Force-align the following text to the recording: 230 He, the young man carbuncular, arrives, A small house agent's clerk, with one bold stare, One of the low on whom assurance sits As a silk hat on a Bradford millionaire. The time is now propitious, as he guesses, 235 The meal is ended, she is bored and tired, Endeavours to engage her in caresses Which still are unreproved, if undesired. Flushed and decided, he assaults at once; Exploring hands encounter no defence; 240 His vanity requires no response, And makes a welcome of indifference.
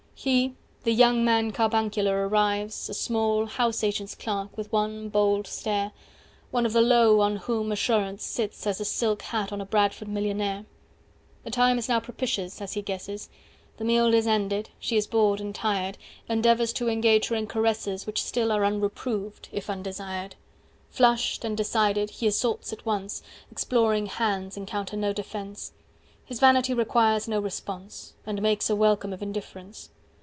230 0.23 0.49
He, 0.51 0.55
the 0.83 0.93
young 0.95 1.25
man 1.25 1.49
carbuncular, 1.49 2.27
arrives, 2.27 2.87
A 2.89 2.93
small 2.93 3.47
house 3.47 3.83
agent's 3.83 4.13
clerk, 4.13 4.55
with 4.55 4.71
one 4.71 5.09
bold 5.09 5.47
stare, 5.47 5.93
One 6.51 6.63
of 6.63 6.73
the 6.73 6.81
low 6.83 7.21
on 7.21 7.37
whom 7.37 7.71
assurance 7.71 8.23
sits 8.23 8.67
As 8.67 8.79
a 8.79 8.85
silk 8.85 9.23
hat 9.23 9.51
on 9.51 9.59
a 9.61 9.65
Bradford 9.65 10.07
millionaire. 10.07 10.65
The 11.43 11.49
time 11.49 11.79
is 11.79 11.89
now 11.89 11.99
propitious, 11.99 12.61
as 12.61 12.73
he 12.73 12.83
guesses, 12.83 13.29
235 13.79 13.79
The 13.79 13.83
meal 13.83 14.13
is 14.13 14.27
ended, 14.27 14.69
she 14.77 14.95
is 14.95 15.07
bored 15.07 15.41
and 15.41 15.55
tired, 15.55 15.97
Endeavours 16.29 16.71
to 16.73 16.87
engage 16.87 17.29
her 17.29 17.35
in 17.35 17.47
caresses 17.47 18.05
Which 18.05 18.21
still 18.21 18.51
are 18.51 18.63
unreproved, 18.63 19.49
if 19.51 19.71
undesired. 19.71 20.35
Flushed 20.91 21.43
and 21.43 21.57
decided, 21.57 22.11
he 22.11 22.27
assaults 22.27 22.71
at 22.71 22.85
once; 22.85 23.23
Exploring 23.51 24.05
hands 24.05 24.55
encounter 24.55 24.95
no 24.95 25.13
defence; 25.13 25.69
240 26.27 26.29
His 26.29 26.39
vanity 26.39 26.75
requires 26.75 27.27
no 27.27 27.39
response, 27.39 28.13
And 28.23 28.39
makes 28.43 28.69
a 28.69 28.75
welcome 28.75 29.13
of 29.13 29.23
indifference. 29.23 29.89